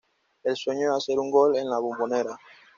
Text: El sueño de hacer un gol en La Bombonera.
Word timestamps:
El 0.41 0.57
sueño 0.57 0.89
de 0.89 0.97
hacer 0.97 1.19
un 1.19 1.29
gol 1.29 1.57
en 1.57 1.69
La 1.69 1.77
Bombonera. 1.77 2.35